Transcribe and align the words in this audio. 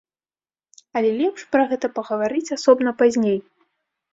Але 1.01 1.11
лепш 1.19 1.41
пра 1.55 1.63
гэта 1.73 1.87
пагаварыць 1.99 2.45
асобна 2.59 2.89
пазней. 3.03 3.39